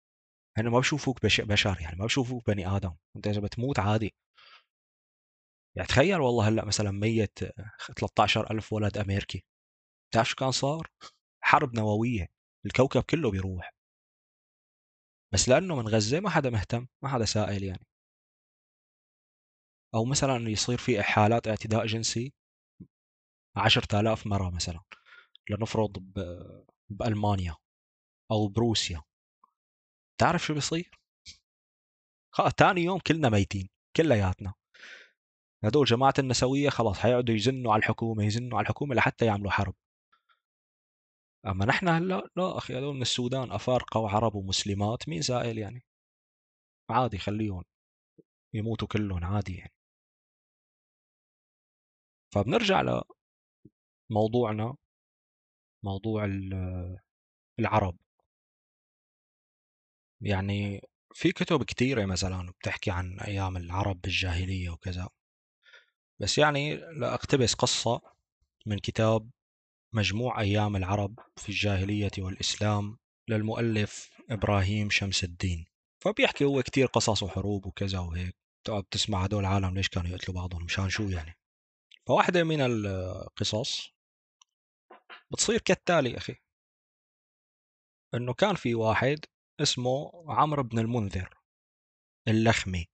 [0.59, 2.97] هن ما بشوفوك بشر يعني ما بشوفوك بني آدم.
[3.17, 4.15] أنت إذا بتموت عادي.
[5.77, 7.39] يعني تخيل والله هلأ مثلا ميت
[7.97, 9.45] 13 ألف ولد أمريكي.
[10.11, 10.91] بتعرف شو كان صار؟
[11.45, 12.29] حرب نووية.
[12.67, 13.76] الكوكب كله بيروح.
[15.37, 17.87] بس لأنه من غزة ما حدا مهتم ما حدا سائل يعني.
[19.95, 22.33] أو مثلا إنه يصير في حالات اعتداء جنسي
[23.57, 24.81] عشرة آلاف مرة مثلا
[25.51, 25.93] لنفرض
[26.91, 27.57] بألمانيا
[28.31, 29.03] أو بروسيا.
[30.21, 31.01] تعرف شو بيصير؟
[32.57, 34.55] تاني يوم كلنا ميتين كلياتنا
[35.65, 39.75] هدول جماعة النسوية خلاص حيقعدوا يزنوا على الحكومة يزنوا على الحكومة لحتى يعملوا حرب.
[41.47, 45.85] أما نحن هلأ لا أخي هذول من السودان أفارقة وعرب ومسلمات مين سائل يعني؟
[46.91, 47.65] عادي خليهم
[48.55, 49.73] يموتوا كلهم عادي يعني.
[52.35, 53.03] فبنرجع
[54.11, 54.77] لموضوعنا
[55.83, 56.25] موضوع
[57.59, 57.97] العرب.
[60.21, 60.81] يعني
[61.15, 65.09] في كتب كثيرة مثلا بتحكي عن أيام العرب بالجاهلية وكذا.
[66.21, 68.01] بس يعني لأقتبس قصة
[68.67, 69.31] من كتاب
[69.95, 75.65] مجموع أيام العرب في الجاهلية والإسلام للمؤلف إبراهيم شمس الدين.
[76.05, 78.37] فبيحكي هو كتير قصص وحروب وكذا وهيك.
[78.67, 81.35] تقعد تسمع هدول العالم ليش كانوا يقتلوا بعضهم؟ مشان شو يعني؟
[82.07, 83.91] فواحدة من القصص
[85.33, 86.35] بتصير كالتالي أخي.
[88.15, 89.25] إنه كان في واحد
[89.61, 91.35] اسمه عمرو بن المنذر
[92.29, 92.87] اللخمي.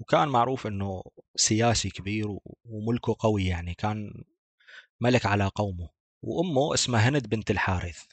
[0.00, 1.02] وكان معروف إنه
[1.36, 2.26] سياسي كبير
[2.64, 3.74] وملكه قوي يعني.
[3.74, 4.24] كان
[5.02, 5.88] ملك على قومه
[6.24, 8.06] وأمه اسمها هند بنت الحارث.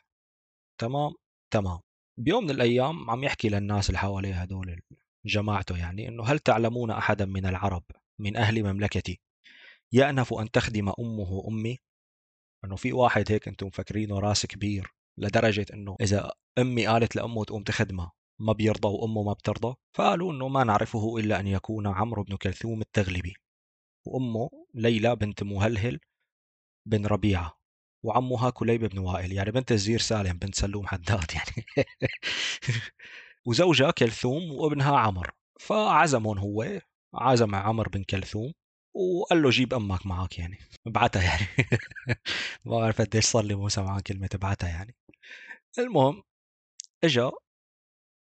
[0.82, 1.14] تمام؟
[1.54, 1.80] تمام.
[2.20, 4.82] بيوم من الأيام عم يحكي للناس اللي حواليه هدول
[5.26, 7.84] جماعته يعني أنه هل تعلمون أحدا من العرب
[8.20, 9.20] من أهل مملكتي؟
[9.94, 11.78] يأنف أن تخدم أمه أمي
[12.66, 17.64] أنه في واحد هيك أنتم مفكرينه راس كبير لدرجة أنه إذا أمي قالت لأمه تقوم
[17.64, 22.36] تخدمه ما بيرضى وأمه ما بترضى؟ فقالوا أنه ما نعرفه إلا أن يكون عمرو بن
[22.36, 23.34] كلثوم التغلبي.
[24.08, 26.00] وأمه ليلى بنت مهلهل
[26.90, 27.58] بن ربيعة
[28.06, 29.34] وعمها كليب بن وائل.
[29.34, 31.66] يعني بنت الزير سالم بنت سلوم حداد يعني.
[33.48, 35.32] وزوجها كلثوم وابنها عمر.
[35.60, 36.82] فعزمهم هو
[37.14, 38.54] عزم عمر بن كلثوم
[38.96, 40.58] وقال له جيب أمك معك يعني.
[40.88, 41.48] ابعتها يعني.
[42.66, 44.96] ما بعرف قديش صار لي موسى معاه كلمة ابعتها يعني.
[45.80, 46.24] المهم
[47.04, 47.32] إجا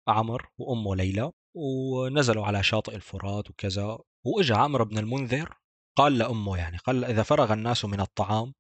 [0.08, 3.98] عمر وأمه ليلى ونزلوا على شاطئ الفرات وكذا.
[4.26, 5.58] وإجا عمرو بن المنذر
[5.98, 8.54] قال لأمه يعني قال إذا فرغ الناس من الطعام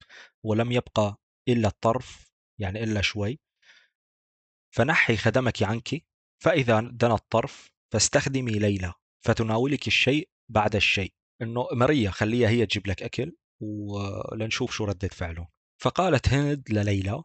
[0.45, 3.39] ولم يبقى إلا الطرف يعني إلا شوي
[4.75, 6.05] فنحي خدمك عنك
[6.43, 8.93] فإذا دنا الطرف فاستخدمي ليلى
[9.25, 11.13] فتناولك الشيء بعد الشيء.
[11.41, 15.47] إنه مرية خليها هي تجيب لك أكل ولنشوف شو ردة فعله.
[15.81, 17.23] فقالت هند لليلى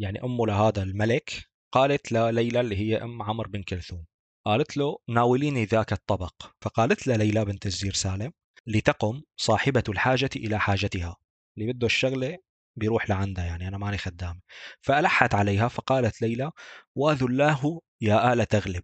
[0.00, 4.06] يعني أمه لهذا الملك وقالت لليلى اللي هي أم عمرو بن كلثوم
[4.46, 6.34] قالت له ناوليني ذاك الطبق.
[6.62, 8.32] فقالت له ليلى بنت الزير سالم
[8.66, 11.16] لتقم صاحبة الحاجة إلى حاجتها.
[11.58, 12.38] اللي بده الشغلة
[12.76, 14.40] بيروح لعندها يعني أنا ماني خدام
[14.80, 16.50] فألحت عليها فقالت ليلى
[16.96, 18.82] واذلاه يا آل تغلب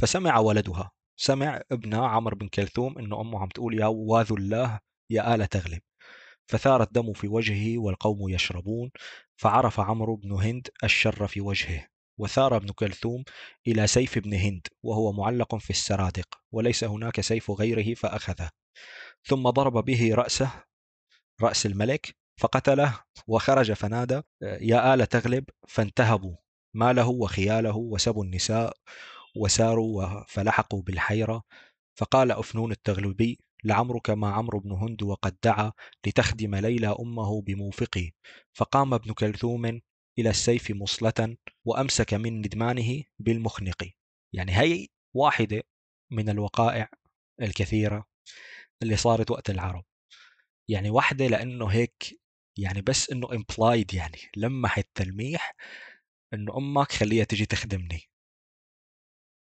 [0.00, 0.90] فسمع ولدها.
[1.20, 5.80] سمع ابنها عمرو بن كلثوم إنه أمه عم تقول يا وأذ الله يا آل تغلب.
[6.50, 8.90] فثار الدم في وجهه والقوم يشربون.
[9.36, 11.86] فعرف عمرو بن هند الشر في وجهه.
[12.18, 13.24] وثار ابن كلثوم
[13.66, 18.50] إلى سيف ابن هند وهو معلق في السرادق وليس هناك سيف غيره فأخذه.
[19.24, 20.64] ثم ضرب به رأسه
[21.42, 26.36] رأس الملك فقتله وخرج فنادى يا آل تغلب فانتهبوا
[26.74, 28.76] ماله وخياله وسبوا النساء
[29.36, 31.42] وساروا فلحقوا بالحيرة.
[31.94, 35.72] فقال أفنون التغلبي لعمرك ما عمرو بن هند وقد دعا
[36.06, 38.10] لتخدم ليلى أمه بموفقي
[38.52, 39.80] فقام ابن كلثوم
[40.18, 43.84] إلى السيف مصلة وأمسك من ندمانه بالمخنق.
[44.32, 45.62] يعني هي واحدة
[46.10, 46.88] من الوقائع
[47.42, 48.09] الكثيرة.
[48.82, 49.84] اللي صارت وقت العرب.
[50.68, 52.20] يعني واحدة لأنه هيك
[52.58, 55.54] يعني بس إنه implied يعني لمح التلميح
[56.34, 58.00] إنه أمك خليها تجي تخدمني.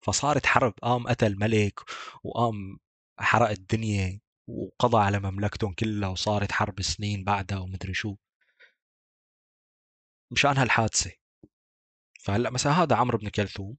[0.05, 1.79] فصارت حرب قام قتل ملك
[2.23, 2.77] وقام
[3.19, 8.15] حرق الدنيا وقضى على مملكتهم كلها وصارت حرب سنين بعدها ومدري شو.
[10.31, 11.11] مشان هالحادثة.
[12.19, 13.77] فهلأ مثلا هذا عمرو بن كلثوم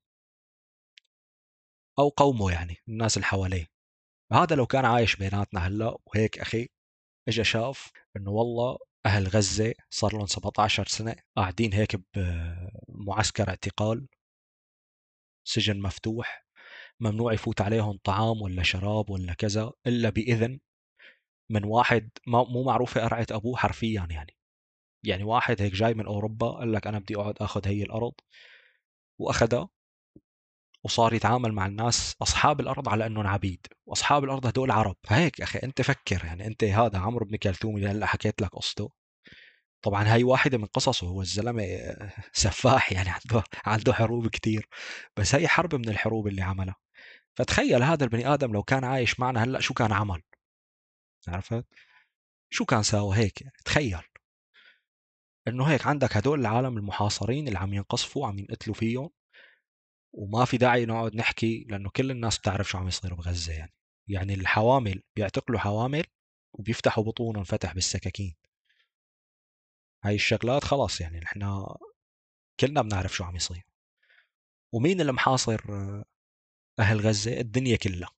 [1.98, 3.71] أو قومه يعني الناس اللي حواليه.
[4.32, 6.68] هذا لو كان عايش بيناتنا هلأ وهيك أخي
[7.28, 14.08] اجى شاف إنه والله أهل غزة صار لهم 17 سنة قاعدين هيك بمعسكر اعتقال
[15.44, 16.46] سجن مفتوح
[17.00, 20.60] ممنوع يفوت عليهم طعام ولا شراب ولا كذا إلا بإذن
[21.50, 24.36] من واحد ما مو معروفة قرعة أبوه حرفيا يعني.
[25.04, 28.14] يعني واحد هيك جاي من أوروبا قال لك أنا بدي أقعد آخذ هي الأرض
[29.20, 29.68] وأخذها
[30.84, 33.66] وصار يتعامل مع الناس أصحاب الأرض على انهم عبيد.
[33.86, 34.96] وأصحاب الأرض هدول عرب.
[35.04, 38.90] فهيك أخي أنت فكر يعني أنت هذا عمرو بن كلثوم اللي هلأ حكيت لك قصته.
[39.82, 41.64] طبعا هاي واحدة من قصصه هو الزلمة
[42.32, 44.68] سفاح يعني عنده عنده حروب كتير.
[45.16, 46.76] بس هي حرب من الحروب اللي عملها.
[47.36, 50.22] فتخيل هذا البني آدم لو كان عايش معنا هلأ شو كان عمل؟
[51.28, 51.66] عرفت؟
[52.50, 54.02] شو كان ساوى هيك؟ تخيل.
[55.48, 59.10] إنه هيك عندك هدول العالم المحاصرين اللي عم ينقصفوا عم ينقتلوا فيهم.
[60.12, 63.72] وما في داعي نقعد نحكي لأنه كل الناس بتعرف شو عم يصير بغزة يعني.
[64.08, 66.04] يعني الحوامل بيعتقلوا حوامل
[66.52, 68.36] وبيفتحوا بطونهم فتح بالسكاكين.
[70.04, 71.66] هاي الشغلات خلاص يعني نحن
[72.60, 73.62] كلنا بنعرف شو عم يصير.
[74.74, 75.60] ومين اللي محاصر
[76.78, 78.10] أهل غزة؟ الدنيا كلها.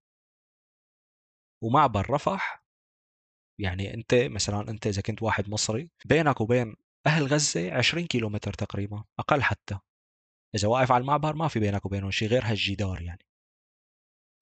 [1.63, 2.65] ومعبر رفح
[3.61, 6.77] يعني أنت مثلا أنت إذا كنت واحد مصري بينك وبين
[7.07, 9.79] أهل غزة 20 كيلومتر تقريبا أقل حتى.
[10.55, 13.27] إذا واقف على المعبر ما في بينك وبينهم شيء غير هالجدار يعني.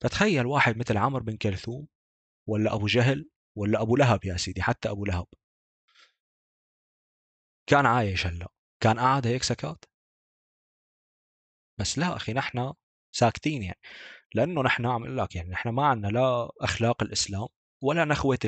[0.01, 1.87] فتخيل واحد مثل عمرو بن كلثوم
[2.49, 5.25] ولا أبو جهل ولا أبو لهب يا سيدي حتى أبو لهب.
[7.69, 8.47] كان عايش هلأ.
[8.83, 9.85] كان قاعد هيك سكات.
[11.79, 12.73] بس لا أخي نحن
[13.15, 13.79] ساكتين يعني.
[14.35, 17.47] لأنه نحن عم أقول لك يعني نحن ما عندنا لا أخلاق الإسلام
[17.83, 18.39] ولا نخوة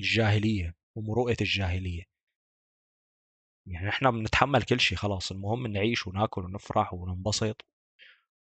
[0.00, 2.02] الجاهلية ومروءة الجاهلية.
[3.66, 7.64] يعني نحن بنتحمل كل شيء خلاص المهم نعيش وناكل ونفرح وننبسط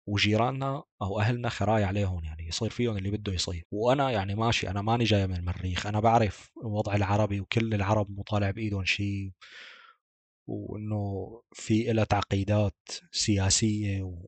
[0.07, 3.65] وجيراننا أو أهلنا خراي عليهم يعني يصير فيهم اللي بده يصير.
[3.71, 8.51] وأنا يعني ماشي أنا ماني جاي من المريخ أنا بعرف الوضع العربي وكل العرب مطالع
[8.51, 9.31] بإيدهم شيء
[10.47, 12.77] وإنه في لها تعقيدات
[13.11, 14.25] سياسية و...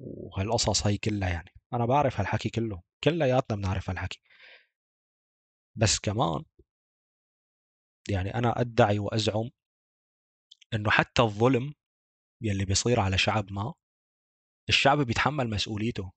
[0.00, 1.52] وهالقصص هي كلها يعني.
[1.74, 4.20] أنا بعرف هالحكي كله كلياتنا بنعرف هالحكي.
[5.76, 6.44] بس كمان
[8.08, 9.50] يعني أنا أدعي وأزعم
[10.76, 11.74] إنه حتى الظلم
[12.42, 13.74] يلي بيصير على شعب ما
[14.68, 16.12] الشعب بيتحمل مسؤوليته.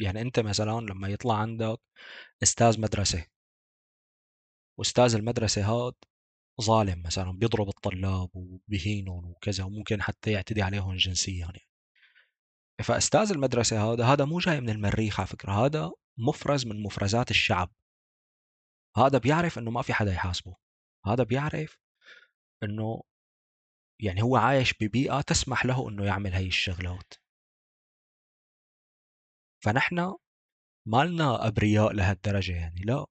[0.00, 1.80] يعني أنت مثلا لما يطلع عندك
[2.42, 3.26] أستاذ مدرسة
[4.78, 5.94] وأستاذ المدرسة هاد
[6.60, 11.60] ظالم مثلا بيضرب الطلاب وبهينهم وكذا وممكن حتى يعتدي عليهم جنسيا يعني.
[12.84, 17.74] فأستاذ المدرسة هذا هذا مو جاي من المريخ على فكرة هذا مفرز من مفرزات الشعب.
[18.96, 20.56] هذا بيعرف إنه ما في حدا يحاسبه.
[21.06, 21.81] هذا بيعرف
[22.62, 23.02] إنه
[24.02, 27.14] يعني هو عايش ببيئة تسمح له إنه يعمل هاي الشغلات.
[29.64, 30.16] فنحن
[30.88, 33.06] ما لنا أبرياء لهالدرجة يعني لا.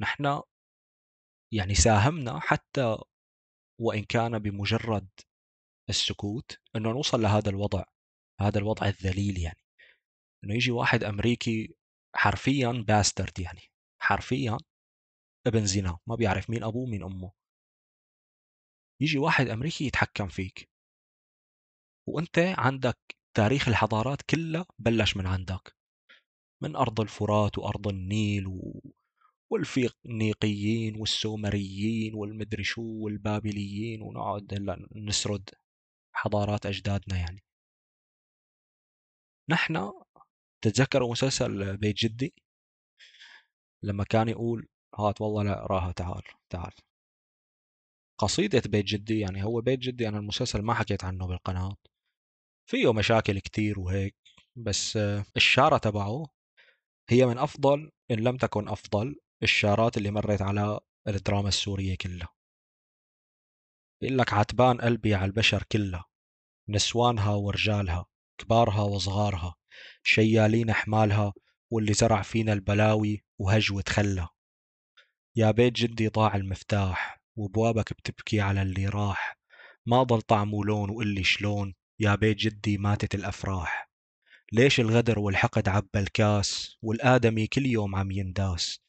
[0.00, 0.42] نحن
[1.52, 2.98] يعني ساهمنا حتى
[3.80, 5.08] وإن كان بمجرد
[5.88, 7.84] السكوت إنه نوصل لهذا الوضع
[8.40, 9.60] هذا الوضع الذليل يعني.
[10.44, 11.74] إنه يجي واحد أمريكي
[12.14, 13.62] حرفيا باسترد يعني
[14.02, 14.58] حرفيا
[15.46, 17.32] ابن زنا ما بيعرف مين أبوه مين أمه.
[19.00, 20.70] يجي واحد أمريكي يتحكم فيك.
[22.08, 22.98] وأنت عندك
[23.34, 25.76] تاريخ الحضارات كله بلش من عندك.
[26.62, 28.82] من أرض الفرات وأرض النيل و...
[29.50, 34.54] والفينيقيين والسومريين والمدري شو والبابليين ونقعد
[34.96, 35.50] نسرد
[36.12, 37.42] حضارات أجدادنا يعني.
[39.50, 39.92] نحن
[40.62, 42.34] تتذكروا مسلسل بيت جدي؟
[43.82, 46.72] لما كان يقول هات والله لا راها تعال تعال.
[48.20, 51.76] قصيدة بيت جدي يعني هو بيت جدي أنا المسلسل ما حكيت عنه بالقناة.
[52.70, 54.16] فيه مشاكل كتير وهيك
[54.56, 54.96] بس
[55.36, 56.26] الشارة تبعه
[57.08, 62.28] هي من أفضل إن لم تكن أفضل الشارات اللي مريت على الدراما السورية كلها.
[64.00, 66.04] بيقول لك عتبان قلبي على البشر كلها
[66.68, 68.06] نسوانها ورجالها
[68.40, 69.54] كبارها وصغارها
[70.02, 71.32] شيالين حمالها
[71.72, 74.28] واللي زرع فينا البلاوي وهج خلى
[75.36, 79.38] يا بيت جدي ضاع المفتاح وبوابك بتبكي على اللي راح.
[79.86, 83.90] ما ضل طعم ولون وقلي شلون يا بيت جدي ماتت الأفراح.
[84.52, 88.80] ليش الغدر والحقد عبى الكاس والآدمي كل يوم عم ينداس؟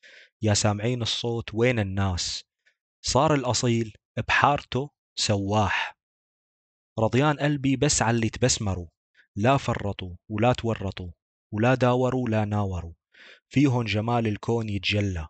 [0.42, 2.44] يا سامعين الصوت وين الناس؟
[3.02, 3.94] صار الأصيل
[4.28, 5.98] بحارته سواح.
[7.00, 8.88] رضيان قلبي بس على اللي تبسمروا.
[9.36, 11.12] لا فرطوا ولا تورطوا
[11.54, 12.94] ولا داوروا لا ناوروا.
[13.50, 15.28] فيهن جمال الكون يتجلى.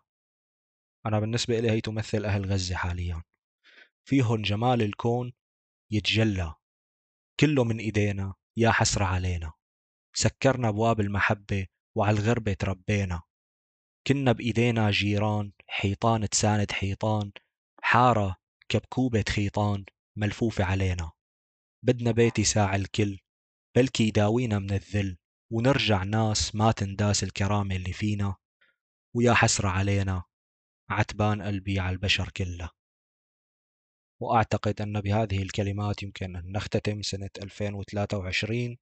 [1.06, 3.22] أنا بالنسبة إلي هي تمثل أهل غزة حاليا.
[4.08, 5.32] فيهن جمال الكون
[5.90, 6.54] يتجلى.
[7.40, 9.52] كله من إيدينا يا حسرة علينا.
[10.16, 13.22] سكرنا أبواب المحبة وعلى الغربة تربينا.
[14.06, 17.32] كنا بإيدينا جيران حيطان تساند حيطان.
[17.82, 18.36] حارة
[18.68, 19.84] كبكوبة خيطان
[20.18, 21.10] ملفوفة علينا.
[21.84, 23.18] بدنا بيت يساع الكل
[23.76, 25.18] بلكي يداوينا من الذل.
[25.52, 28.36] ونرجع ناس ما تنداس الكرامة اللي فينا.
[29.16, 30.22] ويا حسرة علينا.
[30.92, 32.70] عتبان قلبي على البشر كله.
[34.22, 38.78] وأعتقد أن بهذه الكلمات يمكن أن نختتم سنة 2023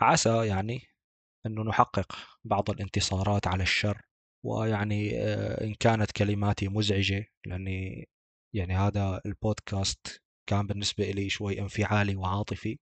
[0.00, 0.82] عسى يعني
[1.46, 4.02] أنه نحقق بعض الانتصارات على الشر.
[4.44, 8.08] ويعني آه، إن كانت كلماتي مزعجة لأني
[8.54, 12.78] يعني هذا البودكاست كان بالنسبة لي شوي انفعالي وعاطفي.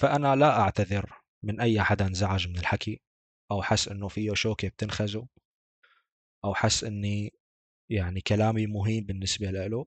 [0.00, 3.00] فأنا لا أعتذر من أي حدا انزعج من الحكي.
[3.50, 5.26] أو حس أنه فيه شوكة بتنخزه
[6.44, 7.32] أو حس أني
[7.94, 9.86] يعني كلامي مهين بالنسبة له.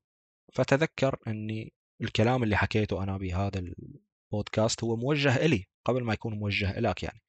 [0.54, 3.60] فتذكر أني الكلام اللي حكيته أنا بهذا
[4.34, 7.22] البودكاست هو موجه إلي قبل ما يكون موجه إلك يعني.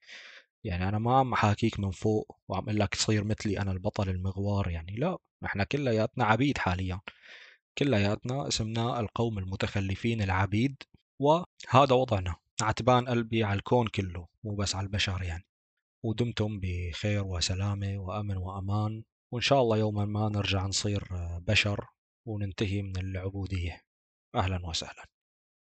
[0.63, 4.95] يعني أنا ما عم حاكيك من فوق وعم لك تصير مثلي أنا البطل المغوار يعني
[4.95, 6.99] لا إحنا كلياتنا عبيد حاليا.
[7.77, 10.83] كلياتنا اسمنا القوم المتخلفين العبيد
[11.21, 12.35] وهذا وضعنا.
[12.61, 15.45] عتبان قلبي على الكون كله مو بس على البشر يعني.
[16.05, 19.03] ودمتم بخير وسلامة وأمن وأمان.
[19.33, 21.03] وإن شاء الله يوما ما نرجع نصير
[21.47, 21.87] بشر
[22.27, 23.81] وننتهي من العبودية.
[24.35, 25.18] أهلا وسهلا.